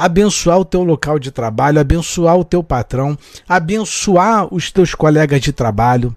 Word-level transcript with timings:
abençoar 0.00 0.58
o 0.58 0.64
teu 0.64 0.82
local 0.82 1.18
de 1.18 1.30
trabalho, 1.30 1.78
abençoar 1.78 2.34
o 2.38 2.42
teu 2.42 2.64
patrão, 2.64 3.18
abençoar 3.46 4.48
os 4.52 4.72
teus 4.72 4.94
colegas 4.94 5.42
de 5.42 5.52
trabalho. 5.52 6.16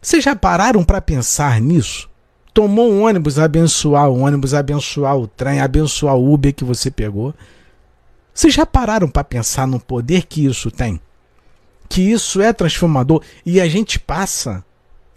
Vocês 0.00 0.22
já 0.22 0.36
pararam 0.36 0.84
para 0.84 1.00
pensar 1.00 1.58
nisso? 1.58 2.06
Tomou 2.52 2.92
um 2.92 3.02
ônibus, 3.02 3.38
abençoar 3.38 4.10
o 4.10 4.18
ônibus, 4.18 4.52
abençoar 4.52 5.16
o 5.16 5.26
trem, 5.26 5.62
abençoar 5.62 6.16
o 6.16 6.34
Uber 6.34 6.54
que 6.54 6.64
você 6.64 6.90
pegou. 6.90 7.32
Vocês 8.34 8.52
já 8.52 8.66
pararam 8.66 9.08
para 9.08 9.24
pensar 9.24 9.66
no 9.66 9.80
poder 9.80 10.26
que 10.26 10.44
isso 10.44 10.70
tem? 10.70 11.00
Que 11.88 12.02
isso 12.02 12.42
é 12.42 12.52
transformador 12.52 13.22
e 13.46 13.58
a 13.58 13.66
gente 13.66 13.98
passa 13.98 14.62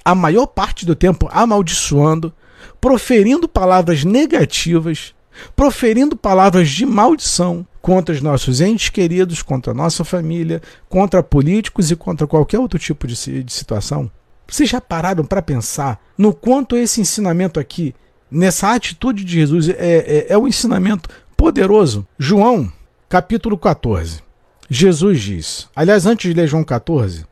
a 0.05 0.15
maior 0.15 0.45
parte 0.45 0.85
do 0.85 0.95
tempo 0.95 1.27
amaldiçoando, 1.29 2.33
proferindo 2.79 3.49
palavras 3.49 4.05
negativas, 4.05 5.13
proferindo 5.55 6.15
palavras 6.15 6.69
de 6.69 6.85
maldição 6.85 7.65
contra 7.81 8.13
os 8.13 8.21
nossos 8.21 8.61
entes 8.61 8.89
queridos, 8.89 9.41
contra 9.41 9.71
a 9.71 9.75
nossa 9.75 10.03
família, 10.03 10.61
contra 10.89 11.23
políticos 11.23 11.89
e 11.91 11.95
contra 11.95 12.27
qualquer 12.27 12.59
outro 12.59 12.77
tipo 12.77 13.07
de, 13.07 13.43
de 13.43 13.53
situação? 13.53 14.11
Vocês 14.47 14.69
já 14.69 14.79
pararam 14.79 15.25
para 15.25 15.41
pensar 15.41 15.99
no 16.17 16.33
quanto 16.33 16.75
esse 16.75 17.01
ensinamento 17.01 17.59
aqui, 17.59 17.93
nessa 18.31 18.73
atitude 18.73 19.23
de 19.23 19.33
Jesus, 19.33 19.69
é, 19.69 19.75
é, 19.77 20.25
é 20.29 20.37
um 20.37 20.47
ensinamento 20.47 21.09
poderoso? 21.35 22.07
João, 22.17 22.71
capítulo 23.09 23.57
14. 23.57 24.21
Jesus 24.69 25.21
diz, 25.21 25.69
aliás, 25.75 26.05
antes 26.05 26.29
de 26.29 26.39
ler 26.39 26.47
João 26.47 26.63
14, 26.63 27.25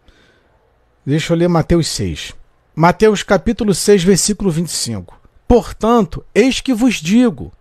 deixa 1.06 1.34
eu 1.34 1.38
ler 1.38 1.50
Mateus 1.50 1.88
6. 1.88 2.34
Mateus 2.74 3.24
capítulo 3.24 3.74
6, 3.74 4.04
versículo 4.04 4.52
25. 4.52 5.18
Portanto, 5.48 6.26
eis 6.34 6.60
que 6.60 6.74
vos 6.74 6.96
digo: 6.96 7.52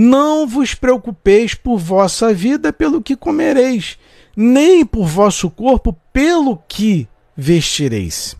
não 0.00 0.46
vos 0.46 0.74
preocupeis 0.74 1.54
por 1.54 1.76
vossa 1.76 2.32
vida 2.32 2.72
pelo 2.72 3.02
que 3.02 3.16
comereis, 3.16 3.98
nem 4.36 4.86
por 4.86 5.08
vosso 5.08 5.50
corpo 5.50 5.92
pelo 6.12 6.56
que 6.68 7.08
vestireis. 7.36 8.36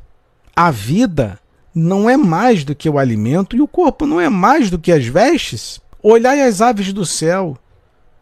A 0.54 0.70
vida 0.70 1.36
não 1.74 2.08
é 2.08 2.16
mais 2.16 2.62
do 2.62 2.76
que 2.76 2.88
o 2.88 2.96
alimento 2.96 3.56
e 3.56 3.60
o 3.60 3.66
corpo 3.66 4.06
não 4.06 4.20
é 4.20 4.28
mais 4.28 4.70
do 4.70 4.78
que 4.78 4.92
as 4.92 5.04
vestes. 5.04 5.80
Olhai 6.00 6.42
as 6.42 6.60
aves 6.60 6.92
do 6.92 7.04
céu, 7.04 7.58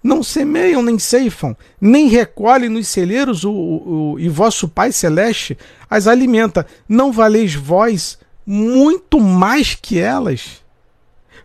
não 0.03 0.23
semeiam 0.23 0.83
nem 0.83 0.99
ceifam, 0.99 1.55
nem 1.79 2.09
recolhem 2.09 2.71
nos 2.71 2.89
celeiros, 2.89 3.45
o, 3.45 3.53
o, 3.53 4.13
o, 4.13 4.19
e 4.19 4.31
vosso 4.31 4.67
Pai 4.67 4.93
Celeste 4.93 5.59
as 5.91 6.07
alimenta. 6.07 6.67
Não 6.89 7.13
valeis 7.13 7.55
vós 7.55 8.19
muito 8.47 9.21
mais 9.21 9.75
que 9.75 10.01
elas? 10.01 10.65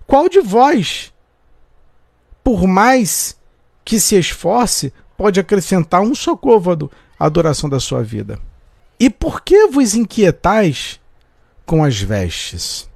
Qual 0.08 0.30
de 0.30 0.40
vós, 0.40 1.11
por 2.52 2.68
mais 2.68 3.38
que 3.86 3.98
se 3.98 4.20
esforce, 4.20 4.92
pode 5.16 5.40
acrescentar 5.40 6.02
um 6.02 6.14
só 6.14 6.36
côvado 6.36 6.92
à 7.18 7.30
duração 7.30 7.70
da 7.70 7.80
sua 7.80 8.04
vida? 8.04 8.38
E 9.00 9.10
por 9.10 9.40
que 9.42 9.68
vos 9.68 9.96
inquietais 9.96 11.00
com 11.66 11.82
as 11.82 12.02
vestes? 12.02 12.90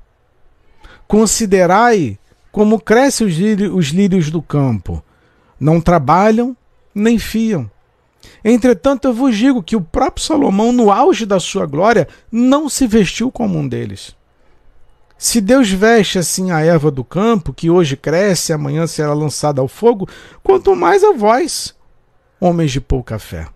Considerai 1.07 2.19
como 2.51 2.81
crescem 2.81 3.25
os 3.25 3.87
lírios 3.87 4.29
do 4.29 4.41
campo. 4.41 5.01
Não 5.57 5.79
trabalham 5.79 6.53
nem 6.93 7.17
fiam. 7.17 7.71
Entretanto, 8.43 9.07
eu 9.07 9.13
vos 9.13 9.37
digo 9.37 9.63
que 9.63 9.77
o 9.77 9.81
próprio 9.81 10.25
Salomão, 10.25 10.73
no 10.73 10.91
auge 10.91 11.25
da 11.25 11.39
sua 11.39 11.65
glória, 11.65 12.09
não 12.29 12.67
se 12.67 12.85
vestiu 12.85 13.31
como 13.31 13.57
um 13.57 13.65
deles. 13.65 14.17
Se 15.17 15.39
Deus 15.39 15.69
veste 15.69 16.19
assim 16.19 16.51
a 16.51 16.61
erva 16.61 16.91
do 16.91 17.03
campo, 17.03 17.53
que 17.53 17.69
hoje 17.69 17.95
cresce 17.95 18.51
e 18.51 18.53
amanhã 18.53 18.85
será 18.85 19.13
lançada 19.13 19.61
ao 19.61 19.67
fogo, 19.67 20.07
quanto 20.43 20.75
mais 20.75 21.03
a 21.03 21.13
vós, 21.13 21.73
homens 22.39 22.71
de 22.71 22.81
pouca 22.81 23.17
fé. 23.17 23.47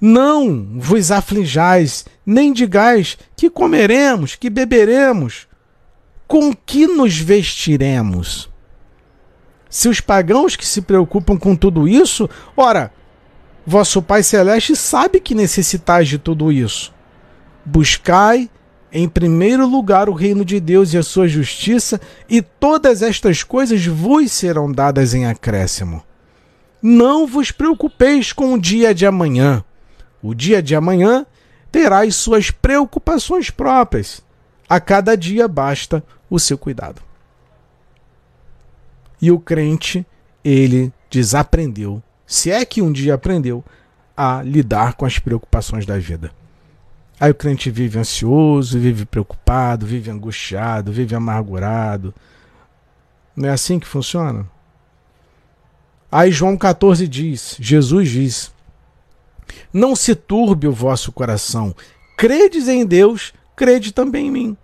Não 0.00 0.78
vos 0.78 1.10
aflijais, 1.10 2.04
nem 2.24 2.52
digais 2.52 3.18
que 3.36 3.50
comeremos, 3.50 4.34
que 4.34 4.50
beberemos, 4.50 5.46
com 6.26 6.54
que 6.54 6.86
nos 6.86 7.18
vestiremos. 7.18 8.50
Se 9.68 9.88
os 9.88 10.00
pagãos 10.00 10.56
que 10.56 10.66
se 10.66 10.82
preocupam 10.82 11.38
com 11.38 11.54
tudo 11.54 11.86
isso, 11.86 12.28
ora, 12.56 12.92
Vosso 13.66 14.02
Pai 14.02 14.22
Celeste 14.22 14.74
sabe 14.74 15.20
que 15.20 15.34
necessitais 15.34 16.08
de 16.08 16.18
tudo 16.18 16.50
isso. 16.50 16.92
Buscai, 17.64 18.50
em 18.92 19.08
primeiro 19.08 19.66
lugar, 19.66 20.08
o 20.08 20.14
reino 20.14 20.44
de 20.44 20.58
Deus 20.58 20.92
e 20.92 20.98
a 20.98 21.02
sua 21.02 21.28
justiça, 21.28 22.00
e 22.28 22.42
todas 22.42 23.02
estas 23.02 23.42
coisas 23.42 23.84
vos 23.86 24.32
serão 24.32 24.70
dadas 24.70 25.14
em 25.14 25.26
acréscimo. 25.26 26.02
Não 26.82 27.26
vos 27.26 27.50
preocupeis 27.50 28.32
com 28.32 28.54
o 28.54 28.60
dia 28.60 28.94
de 28.94 29.06
amanhã. 29.06 29.64
O 30.22 30.34
dia 30.34 30.62
de 30.62 30.74
amanhã 30.74 31.26
terá 31.70 32.02
as 32.02 32.16
suas 32.16 32.50
preocupações 32.50 33.50
próprias. 33.50 34.22
A 34.68 34.80
cada 34.80 35.16
dia 35.16 35.46
basta 35.46 36.02
o 36.28 36.38
seu 36.38 36.56
cuidado. 36.56 37.02
E 39.20 39.30
o 39.30 39.38
crente, 39.38 40.06
ele 40.42 40.92
desaprendeu 41.10 42.02
se 42.26 42.50
é 42.50 42.64
que 42.64 42.80
um 42.80 42.92
dia 42.92 43.14
aprendeu 43.14 43.64
a 44.16 44.42
lidar 44.42 44.94
com 44.94 45.04
as 45.04 45.18
preocupações 45.18 45.84
da 45.84 45.98
vida. 45.98 46.30
Aí 47.20 47.30
o 47.30 47.34
crente 47.34 47.70
vive 47.70 47.98
ansioso, 47.98 48.78
vive 48.78 49.04
preocupado, 49.04 49.84
vive 49.84 50.10
angustiado, 50.10 50.90
vive 50.90 51.14
amargurado. 51.14 52.14
Não 53.36 53.46
é 53.46 53.52
assim 53.52 53.78
que 53.78 53.86
funciona? 53.86 54.48
Aí 56.10 56.32
João 56.32 56.56
14 56.56 57.06
diz, 57.06 57.56
Jesus 57.60 58.08
diz: 58.08 58.52
Não 59.70 59.94
se 59.94 60.14
turbe 60.14 60.66
o 60.66 60.72
vosso 60.72 61.12
coração. 61.12 61.76
Credes 62.16 62.68
em 62.68 62.86
Deus, 62.86 63.34
crede 63.54 63.92
também 63.92 64.28
em 64.28 64.30
mim. 64.30 64.56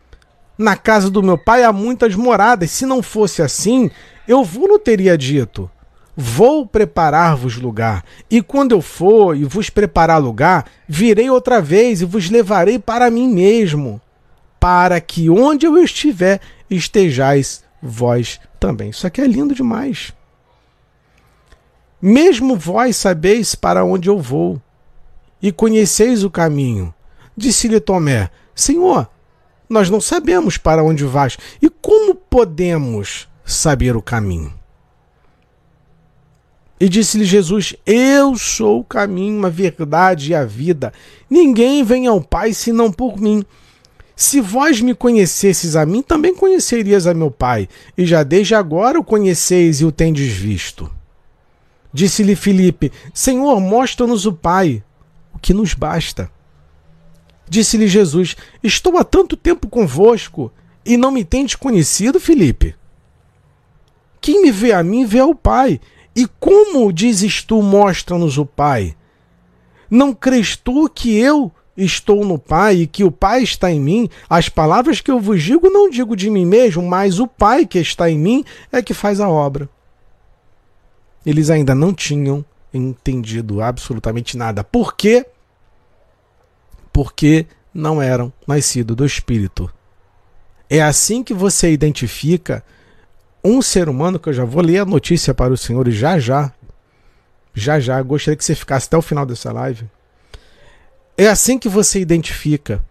Na 0.56 0.76
casa 0.76 1.10
do 1.10 1.22
meu 1.22 1.36
pai 1.36 1.62
há 1.62 1.72
muitas 1.74 2.14
moradas. 2.14 2.70
Se 2.70 2.86
não 2.86 3.02
fosse 3.02 3.42
assim, 3.42 3.90
eu 4.26 4.42
vos 4.42 4.66
não 4.66 4.78
teria 4.78 5.18
dito. 5.18 5.70
Vou 6.16 6.66
preparar-vos 6.66 7.56
lugar, 7.58 8.02
e 8.30 8.40
quando 8.40 8.72
eu 8.72 8.80
for 8.80 9.36
e 9.36 9.44
vos 9.44 9.68
preparar 9.68 10.18
lugar, 10.18 10.64
virei 10.88 11.28
outra 11.28 11.60
vez 11.60 12.00
e 12.00 12.06
vos 12.06 12.30
levarei 12.30 12.78
para 12.78 13.10
mim 13.10 13.28
mesmo, 13.28 14.00
para 14.58 14.98
que 14.98 15.28
onde 15.28 15.66
eu 15.66 15.76
estiver 15.76 16.40
estejais 16.70 17.62
vós 17.82 18.40
também. 18.58 18.88
Isso 18.88 19.06
aqui 19.06 19.20
é 19.20 19.26
lindo 19.26 19.54
demais. 19.54 20.14
Mesmo 22.00 22.56
vós 22.56 22.96
sabeis 22.96 23.54
para 23.54 23.84
onde 23.84 24.08
eu 24.08 24.18
vou, 24.18 24.58
e 25.42 25.52
conheceis 25.52 26.24
o 26.24 26.30
caminho. 26.30 26.94
Disse-lhe 27.36 27.78
Tomé: 27.78 28.30
Senhor, 28.54 29.06
nós 29.68 29.90
não 29.90 30.00
sabemos 30.00 30.56
para 30.56 30.82
onde 30.82 31.04
vais, 31.04 31.36
e 31.60 31.68
como 31.68 32.14
podemos 32.14 33.28
saber 33.44 33.94
o 33.96 34.02
caminho? 34.02 34.55
E 36.78 36.88
disse-lhe 36.88 37.24
Jesus: 37.24 37.74
Eu 37.86 38.36
sou 38.36 38.80
o 38.80 38.84
caminho, 38.84 39.44
a 39.46 39.50
verdade 39.50 40.30
e 40.30 40.34
a 40.34 40.44
vida. 40.44 40.92
Ninguém 41.28 41.82
vem 41.82 42.06
ao 42.06 42.20
Pai 42.20 42.52
senão 42.52 42.92
por 42.92 43.18
mim. 43.18 43.44
Se 44.14 44.40
vós 44.40 44.80
me 44.80 44.94
conhecesses 44.94 45.76
a 45.76 45.84
mim, 45.84 46.02
também 46.02 46.34
conhecerias 46.34 47.06
a 47.06 47.12
meu 47.12 47.30
Pai, 47.30 47.68
e 47.96 48.06
já 48.06 48.22
desde 48.22 48.54
agora 48.54 48.98
o 48.98 49.04
conheceis 49.04 49.80
e 49.80 49.84
o 49.84 49.92
tendes 49.92 50.32
visto. 50.32 50.90
Disse-lhe 51.92 52.36
Filipe: 52.36 52.92
Senhor, 53.12 53.60
mostra-nos 53.60 54.26
o 54.26 54.32
Pai, 54.32 54.82
o 55.34 55.38
que 55.38 55.54
nos 55.54 55.72
basta. 55.74 56.30
Disse-lhe 57.48 57.88
Jesus: 57.88 58.36
Estou 58.62 58.98
há 58.98 59.04
tanto 59.04 59.36
tempo 59.36 59.68
convosco 59.68 60.52
e 60.84 60.96
não 60.96 61.10
me 61.10 61.24
tendes 61.24 61.54
conhecido, 61.54 62.20
Filipe? 62.20 62.74
Quem 64.20 64.42
me 64.42 64.50
vê 64.50 64.72
a 64.72 64.82
mim 64.82 65.06
vê 65.06 65.20
ao 65.20 65.34
Pai. 65.34 65.80
E 66.16 66.26
como 66.40 66.90
dizes 66.90 67.42
tu, 67.42 67.60
mostra-nos 67.60 68.38
o 68.38 68.46
Pai? 68.46 68.96
Não 69.90 70.14
crês 70.14 70.56
tu 70.56 70.88
que 70.88 71.14
eu 71.14 71.52
estou 71.76 72.24
no 72.24 72.38
Pai 72.38 72.76
e 72.76 72.86
que 72.86 73.04
o 73.04 73.12
Pai 73.12 73.42
está 73.42 73.70
em 73.70 73.78
mim? 73.78 74.08
As 74.28 74.48
palavras 74.48 75.02
que 75.02 75.10
eu 75.10 75.20
vos 75.20 75.42
digo 75.42 75.68
não 75.68 75.90
digo 75.90 76.16
de 76.16 76.30
mim 76.30 76.46
mesmo, 76.46 76.82
mas 76.82 77.20
o 77.20 77.26
Pai 77.26 77.66
que 77.66 77.78
está 77.78 78.10
em 78.10 78.18
mim 78.18 78.42
é 78.72 78.80
que 78.80 78.94
faz 78.94 79.20
a 79.20 79.28
obra. 79.28 79.68
Eles 81.24 81.50
ainda 81.50 81.74
não 81.74 81.92
tinham 81.92 82.42
entendido 82.72 83.60
absolutamente 83.60 84.38
nada. 84.38 84.64
Por 84.64 84.96
quê? 84.96 85.26
Porque 86.94 87.44
não 87.74 88.00
eram 88.00 88.32
nascidos 88.46 88.96
do 88.96 89.04
Espírito. 89.04 89.70
É 90.70 90.80
assim 90.82 91.22
que 91.22 91.34
você 91.34 91.70
identifica 91.70 92.64
um 93.46 93.62
ser 93.62 93.88
humano, 93.88 94.18
que 94.18 94.28
eu 94.28 94.32
já 94.32 94.44
vou 94.44 94.62
ler 94.62 94.78
a 94.78 94.84
notícia 94.84 95.34
para 95.34 95.52
os 95.52 95.60
senhores 95.60 95.94
já 95.94 96.18
já. 96.18 96.52
Já 97.54 97.80
já. 97.80 98.00
Gostaria 98.02 98.36
que 98.36 98.44
você 98.44 98.54
ficasse 98.54 98.86
até 98.86 98.96
o 98.96 99.02
final 99.02 99.24
dessa 99.24 99.52
live. 99.52 99.88
É 101.16 101.28
assim 101.28 101.58
que 101.58 101.68
você 101.68 101.98
identifica 101.98 102.84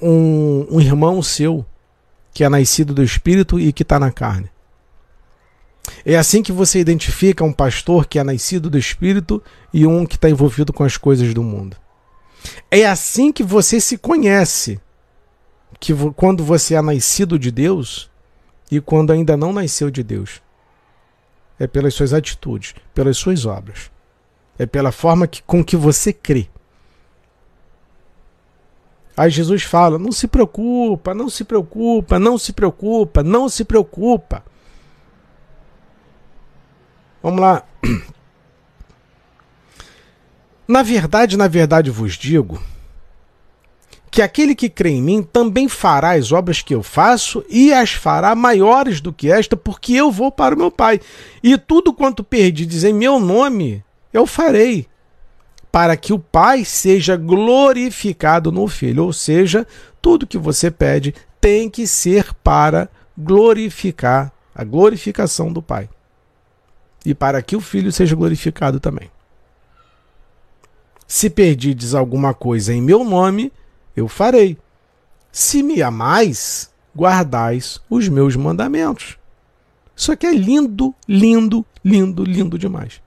um, 0.00 0.66
um 0.70 0.80
irmão 0.80 1.22
seu 1.22 1.64
que 2.32 2.44
é 2.44 2.48
nascido 2.48 2.94
do 2.94 3.02
espírito 3.02 3.58
e 3.58 3.72
que 3.72 3.82
está 3.82 3.98
na 3.98 4.10
carne. 4.10 4.50
É 6.04 6.16
assim 6.16 6.42
que 6.42 6.52
você 6.52 6.78
identifica 6.78 7.44
um 7.44 7.52
pastor 7.52 8.06
que 8.06 8.18
é 8.18 8.24
nascido 8.24 8.70
do 8.70 8.78
Espírito 8.78 9.42
e 9.72 9.86
um 9.86 10.06
que 10.06 10.16
está 10.16 10.28
envolvido 10.28 10.72
com 10.72 10.84
as 10.84 10.96
coisas 10.96 11.32
do 11.34 11.42
mundo. 11.42 11.76
É 12.70 12.86
assim 12.86 13.32
que 13.32 13.42
você 13.42 13.80
se 13.80 13.98
conhece, 13.98 14.80
que 15.80 15.92
quando 16.14 16.44
você 16.44 16.74
é 16.74 16.82
nascido 16.82 17.38
de 17.38 17.50
Deus 17.50 18.10
e 18.70 18.80
quando 18.80 19.12
ainda 19.12 19.36
não 19.36 19.52
nasceu 19.52 19.90
de 19.90 20.02
Deus. 20.02 20.42
É 21.58 21.66
pelas 21.66 21.94
suas 21.94 22.12
atitudes, 22.12 22.74
pelas 22.94 23.16
suas 23.16 23.44
obras. 23.44 23.90
É 24.58 24.66
pela 24.66 24.92
forma 24.92 25.26
que, 25.26 25.42
com 25.42 25.64
que 25.64 25.76
você 25.76 26.12
crê. 26.12 26.48
Aí 29.16 29.30
Jesus 29.30 29.62
fala: 29.64 29.98
não 29.98 30.12
se 30.12 30.28
preocupa, 30.28 31.14
não 31.14 31.28
se 31.28 31.44
preocupa, 31.44 32.18
não 32.18 32.38
se 32.38 32.52
preocupa, 32.52 33.22
não 33.22 33.48
se 33.48 33.64
preocupa. 33.64 34.44
Vamos 37.22 37.40
lá. 37.40 37.64
Na 40.68 40.82
verdade, 40.82 41.36
na 41.36 41.48
verdade 41.48 41.90
vos 41.90 42.12
digo 42.14 42.62
que 44.10 44.22
aquele 44.22 44.54
que 44.54 44.68
crê 44.68 44.90
em 44.90 45.02
mim 45.02 45.22
também 45.22 45.68
fará 45.68 46.12
as 46.12 46.32
obras 46.32 46.62
que 46.62 46.74
eu 46.74 46.82
faço 46.82 47.44
e 47.48 47.72
as 47.72 47.92
fará 47.92 48.34
maiores 48.34 49.00
do 49.00 49.12
que 49.12 49.30
esta, 49.30 49.56
porque 49.56 49.92
eu 49.92 50.10
vou 50.10 50.30
para 50.32 50.54
o 50.54 50.58
meu 50.58 50.70
Pai. 50.70 51.00
E 51.42 51.56
tudo 51.58 51.92
quanto 51.92 52.24
perdides 52.24 52.84
em 52.84 52.92
meu 52.92 53.20
nome, 53.20 53.84
eu 54.12 54.26
farei, 54.26 54.86
para 55.70 55.96
que 55.96 56.12
o 56.12 56.18
Pai 56.18 56.64
seja 56.64 57.16
glorificado 57.16 58.50
no 58.50 58.66
Filho. 58.66 59.04
Ou 59.04 59.12
seja, 59.12 59.66
tudo 60.00 60.26
que 60.26 60.38
você 60.38 60.70
pede 60.70 61.14
tem 61.40 61.68
que 61.68 61.86
ser 61.86 62.32
para 62.42 62.88
glorificar 63.16 64.32
a 64.54 64.64
glorificação 64.64 65.52
do 65.52 65.62
Pai. 65.62 65.88
E 67.04 67.14
para 67.14 67.40
que 67.42 67.56
o 67.56 67.60
Filho 67.60 67.92
seja 67.92 68.16
glorificado 68.16 68.80
também. 68.80 69.10
Se 71.06 71.30
perdides 71.30 71.94
alguma 71.94 72.34
coisa 72.34 72.74
em 72.74 72.82
meu 72.82 73.02
nome, 73.02 73.52
eu 73.98 74.08
farei. 74.08 74.56
Se 75.30 75.62
me 75.62 75.82
amais, 75.82 76.70
guardais 76.94 77.80
os 77.88 78.08
meus 78.08 78.34
mandamentos. 78.36 79.18
Isso 79.94 80.12
aqui 80.12 80.26
é 80.26 80.32
lindo, 80.32 80.94
lindo, 81.06 81.64
lindo, 81.84 82.24
lindo 82.24 82.58
demais. 82.58 83.00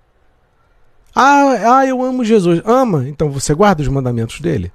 Ah, 1.15 1.77
ah, 1.77 1.85
eu 1.85 2.01
amo 2.01 2.23
Jesus. 2.23 2.61
Ama, 2.65 3.07
então 3.07 3.29
você 3.29 3.53
guarda 3.53 3.81
os 3.81 3.87
mandamentos 3.87 4.39
dele. 4.39 4.71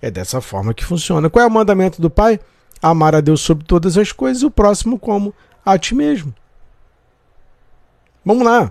É 0.00 0.10
dessa 0.10 0.40
forma 0.40 0.74
que 0.74 0.84
funciona. 0.84 1.30
Qual 1.30 1.42
é 1.42 1.48
o 1.48 1.50
mandamento 1.50 2.00
do 2.00 2.10
Pai? 2.10 2.38
Amar 2.82 3.14
a 3.14 3.20
Deus 3.20 3.40
sobre 3.40 3.64
todas 3.64 3.96
as 3.96 4.12
coisas 4.12 4.42
e 4.42 4.46
o 4.46 4.50
próximo 4.50 4.98
como 4.98 5.34
a 5.64 5.78
ti 5.78 5.94
mesmo. 5.94 6.34
Vamos 8.24 8.44
lá. 8.44 8.70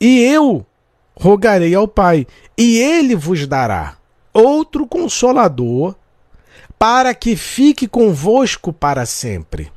E 0.00 0.20
eu 0.20 0.66
rogarei 1.14 1.74
ao 1.74 1.86
Pai, 1.86 2.26
e 2.56 2.78
ele 2.78 3.14
vos 3.14 3.46
dará 3.46 3.96
outro 4.32 4.86
consolador 4.86 5.94
para 6.78 7.14
que 7.14 7.36
fique 7.36 7.86
convosco 7.86 8.72
para 8.72 9.06
sempre. 9.06 9.70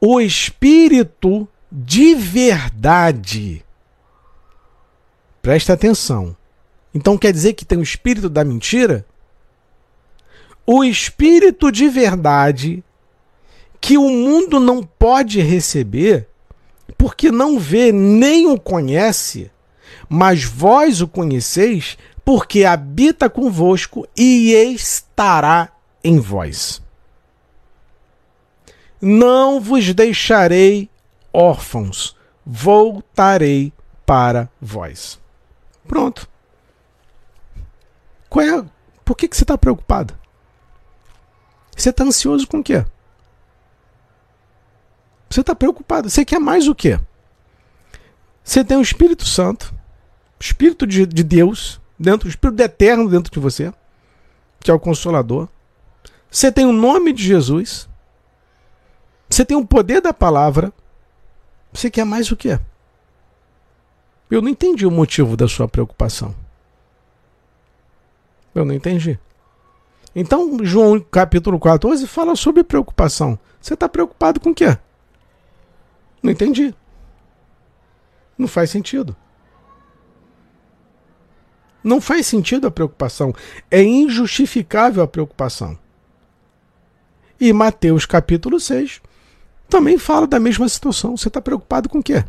O 0.00 0.20
Espírito 0.20 1.48
de 1.70 2.14
verdade. 2.14 3.64
Presta 5.42 5.74
atenção. 5.74 6.36
Então 6.94 7.18
quer 7.18 7.32
dizer 7.32 7.52
que 7.52 7.64
tem 7.64 7.78
o 7.78 7.82
espírito 7.82 8.28
da 8.28 8.44
mentira? 8.44 9.04
O 10.66 10.82
espírito 10.82 11.70
de 11.70 11.88
verdade 11.88 12.82
que 13.80 13.96
o 13.96 14.08
mundo 14.08 14.58
não 14.58 14.82
pode 14.82 15.40
receber 15.40 16.28
porque 16.96 17.30
não 17.30 17.58
vê 17.58 17.92
nem 17.92 18.46
o 18.46 18.58
conhece, 18.58 19.50
mas 20.08 20.42
vós 20.42 21.00
o 21.00 21.06
conheceis, 21.06 21.96
porque 22.28 22.66
habita 22.66 23.30
convosco 23.30 24.06
e 24.14 24.52
estará 24.52 25.72
em 26.04 26.20
vós. 26.20 26.82
Não 29.00 29.58
vos 29.58 29.94
deixarei 29.94 30.90
órfãos, 31.32 32.14
voltarei 32.44 33.72
para 34.04 34.46
vós. 34.60 35.18
Pronto. 35.86 36.28
Qual 38.28 38.44
é? 38.44 38.62
Por 39.06 39.16
que, 39.16 39.26
que 39.26 39.34
você 39.34 39.44
está 39.44 39.56
preocupado? 39.56 40.14
Você 41.74 41.88
está 41.88 42.04
ansioso 42.04 42.46
com 42.46 42.58
o 42.58 42.62
quê? 42.62 42.84
Você 45.30 45.40
está 45.40 45.54
preocupado. 45.54 46.10
Você 46.10 46.26
quer 46.26 46.38
mais 46.38 46.68
o 46.68 46.74
quê? 46.74 47.00
Você 48.44 48.62
tem 48.62 48.76
o 48.76 48.82
Espírito 48.82 49.24
Santo, 49.24 49.74
Espírito 50.38 50.86
de, 50.86 51.06
de 51.06 51.24
Deus, 51.24 51.80
dentro, 51.98 52.26
o 52.26 52.30
Espírito 52.30 52.62
eterno 52.62 53.08
dentro 53.08 53.32
de 53.32 53.38
você, 53.38 53.72
que 54.60 54.70
é 54.70 54.74
o 54.74 54.80
Consolador. 54.80 55.48
Você 56.30 56.52
tem 56.52 56.64
o 56.66 56.72
nome 56.72 57.12
de 57.12 57.22
Jesus. 57.22 57.88
Você 59.28 59.44
tem 59.44 59.56
o 59.56 59.66
poder 59.66 60.00
da 60.00 60.12
palavra. 60.12 60.72
Você 61.72 61.90
quer 61.90 62.04
mais 62.04 62.30
o 62.30 62.36
quê? 62.36 62.58
Eu 64.30 64.42
não 64.42 64.48
entendi 64.48 64.86
o 64.86 64.90
motivo 64.90 65.36
da 65.36 65.48
sua 65.48 65.66
preocupação. 65.66 66.34
Eu 68.54 68.64
não 68.64 68.74
entendi. 68.74 69.18
Então, 70.14 70.64
João 70.64 71.00
capítulo 71.00 71.58
14 71.58 72.06
fala 72.06 72.34
sobre 72.34 72.64
preocupação. 72.64 73.38
Você 73.60 73.74
está 73.74 73.88
preocupado 73.88 74.40
com 74.40 74.50
o 74.50 74.54
quê? 74.54 74.76
Não 76.22 76.30
entendi. 76.30 76.74
Não 78.36 78.48
faz 78.48 78.70
sentido. 78.70 79.16
Não 81.82 82.00
faz 82.00 82.26
sentido 82.26 82.66
a 82.66 82.70
preocupação. 82.70 83.34
É 83.70 83.82
injustificável 83.82 85.02
a 85.02 85.08
preocupação. 85.08 85.78
E 87.40 87.52
Mateus 87.52 88.04
capítulo 88.04 88.58
6 88.58 89.00
também 89.68 89.98
fala 89.98 90.26
da 90.26 90.40
mesma 90.40 90.68
situação. 90.68 91.16
Você 91.16 91.28
está 91.28 91.40
preocupado 91.40 91.88
com 91.88 91.98
o 91.98 92.02
quê? 92.02 92.24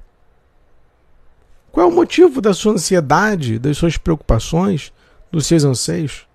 Qual 1.72 1.88
é 1.88 1.90
o 1.90 1.96
motivo 1.96 2.42
da 2.42 2.54
sua 2.54 2.74
ansiedade, 2.74 3.60
das 3.60 3.78
suas 3.78 3.98
preocupações, 3.98 4.92
dos 5.32 5.46
seus 5.46 5.64
anseios? 5.64 6.28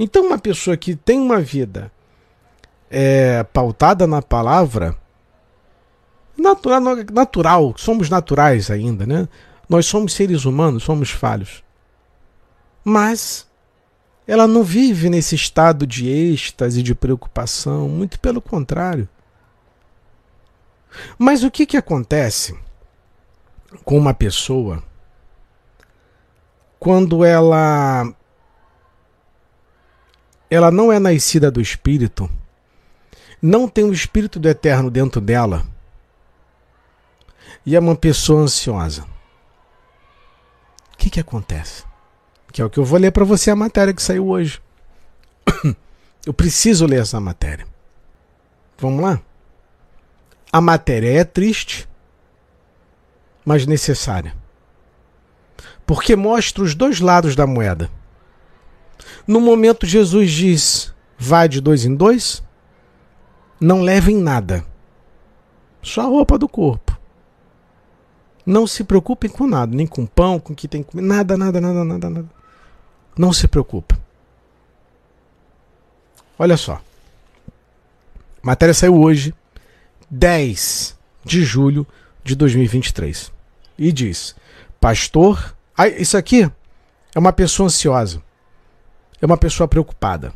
Então, 0.00 0.26
uma 0.26 0.38
pessoa 0.38 0.76
que 0.76 0.96
tem 0.96 1.20
uma 1.20 1.40
vida 1.40 1.92
é, 2.90 3.42
pautada 3.44 4.06
na 4.06 4.22
palavra, 4.22 4.96
natural, 6.36 6.80
natural, 7.12 7.74
somos 7.76 8.08
naturais 8.08 8.70
ainda, 8.70 9.06
né? 9.06 9.28
Nós 9.72 9.86
somos 9.86 10.12
seres 10.12 10.44
humanos, 10.44 10.82
somos 10.82 11.08
falhos. 11.08 11.64
Mas 12.84 13.48
ela 14.26 14.46
não 14.46 14.62
vive 14.62 15.08
nesse 15.08 15.34
estado 15.34 15.86
de 15.86 16.06
êxtase, 16.06 16.82
de 16.82 16.94
preocupação, 16.94 17.88
muito 17.88 18.20
pelo 18.20 18.42
contrário. 18.42 19.08
Mas 21.18 21.42
o 21.42 21.50
que, 21.50 21.64
que 21.64 21.78
acontece 21.78 22.54
com 23.82 23.96
uma 23.96 24.12
pessoa 24.12 24.82
quando 26.78 27.24
ela 27.24 28.14
ela 30.50 30.70
não 30.70 30.92
é 30.92 30.98
nascida 30.98 31.50
do 31.50 31.62
espírito, 31.62 32.28
não 33.40 33.66
tem 33.66 33.84
o 33.84 33.92
espírito 33.94 34.38
do 34.38 34.50
eterno 34.50 34.90
dentro 34.90 35.18
dela 35.18 35.64
e 37.64 37.74
é 37.74 37.80
uma 37.80 37.96
pessoa 37.96 38.42
ansiosa? 38.42 39.11
Que 41.12 41.20
acontece? 41.20 41.84
Que 42.50 42.62
é 42.62 42.64
o 42.64 42.70
que 42.70 42.78
eu 42.78 42.86
vou 42.86 42.98
ler 42.98 43.12
para 43.12 43.22
você 43.22 43.50
a 43.50 43.54
matéria 43.54 43.92
que 43.92 44.02
saiu 44.02 44.28
hoje. 44.28 44.62
Eu 46.24 46.32
preciso 46.32 46.86
ler 46.86 47.02
essa 47.02 47.20
matéria. 47.20 47.66
Vamos 48.78 49.02
lá? 49.02 49.20
A 50.50 50.58
matéria 50.58 51.12
é 51.20 51.22
triste, 51.22 51.86
mas 53.44 53.66
necessária. 53.66 54.34
Porque 55.84 56.16
mostra 56.16 56.62
os 56.62 56.74
dois 56.74 56.98
lados 56.98 57.36
da 57.36 57.46
moeda. 57.46 57.90
No 59.26 59.38
momento, 59.38 59.84
Jesus 59.84 60.30
diz: 60.30 60.94
vai 61.18 61.46
de 61.46 61.60
dois 61.60 61.84
em 61.84 61.94
dois, 61.94 62.42
não 63.60 63.82
levem 63.82 64.16
nada, 64.16 64.64
só 65.82 66.00
a 66.00 66.06
roupa 66.06 66.38
do 66.38 66.48
corpo. 66.48 66.91
Não 68.44 68.66
se 68.66 68.82
preocupem 68.84 69.30
com 69.30 69.46
nada, 69.46 69.74
nem 69.74 69.86
com 69.86 70.04
pão, 70.04 70.40
com 70.40 70.52
o 70.52 70.56
que 70.56 70.66
tem 70.66 70.82
que 70.82 70.90
comer, 70.90 71.02
nada, 71.02 71.36
nada, 71.36 71.60
nada, 71.60 71.84
nada, 71.84 72.10
nada. 72.10 72.28
Não 73.16 73.32
se 73.32 73.46
preocupa. 73.46 73.98
Olha 76.38 76.56
só. 76.56 76.80
A 78.42 78.46
matéria 78.46 78.74
saiu 78.74 79.00
hoje, 79.00 79.32
10 80.10 80.96
de 81.24 81.44
julho 81.44 81.86
de 82.24 82.34
2023. 82.34 83.32
E 83.78 83.92
diz: 83.92 84.34
Pastor, 84.80 85.54
ah, 85.76 85.88
isso 85.88 86.16
aqui 86.16 86.50
é 87.14 87.18
uma 87.18 87.32
pessoa 87.32 87.66
ansiosa. 87.66 88.22
É 89.20 89.26
uma 89.26 89.36
pessoa 89.36 89.68
preocupada. 89.68 90.32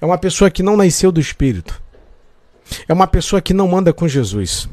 É 0.00 0.06
uma 0.06 0.18
pessoa 0.18 0.50
que 0.50 0.62
não 0.62 0.76
nasceu 0.76 1.12
do 1.12 1.20
espírito. 1.20 1.80
é 2.88 2.92
uma 2.92 3.06
pessoa 3.06 3.40
que 3.40 3.54
não 3.54 3.76
anda 3.76 3.92
com 3.92 4.08
Jesus. 4.08 4.68